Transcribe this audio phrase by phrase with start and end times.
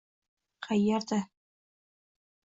[0.67, 1.19] Qayerda?